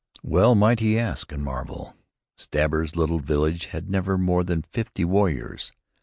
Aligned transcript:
Well 0.23 0.55
might 0.55 0.79
he 0.79 0.97
ask 0.97 1.31
and 1.31 1.43
marvel! 1.43 1.93
Stabber's 2.35 2.95
little 2.95 3.19
village 3.19 3.65
had 3.67 3.87
never 3.87 4.17
more 4.17 4.43
than 4.43 4.63
fifty 4.63 5.05
warriors. 5.05 5.71